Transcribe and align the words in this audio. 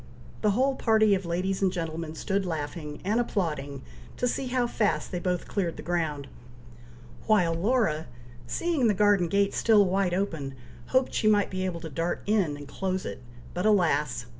The 0.41 0.49
whole 0.57 0.73
party 0.73 1.13
of 1.13 1.27
ladies 1.27 1.61
and 1.61 1.71
gentlemen 1.71 2.15
stood 2.15 2.43
laughing, 2.43 3.01
and 3.05 3.19
applauding, 3.19 3.83
to 4.17 4.27
see 4.27 4.47
how 4.47 4.65
fast 4.65 5.11
they 5.11 5.19
both 5.19 5.47
cleared 5.47 5.77
the 5.77 5.83
ground, 5.83 6.27
while 7.27 7.53
Laura, 7.53 8.07
seeing 8.47 8.87
the 8.87 8.95
garden 8.95 9.27
gate 9.27 9.53
still 9.53 9.85
wide 9.85 10.15
open, 10.15 10.55
hoped 10.87 11.13
she 11.13 11.27
might 11.27 11.51
be 11.51 11.65
able 11.65 11.81
to 11.81 11.89
dart 11.91 12.23
in, 12.25 12.57
and 12.57 12.67
close 12.67 13.05
it, 13.05 13.21
but 13.53 13.63
alas! 13.67 14.25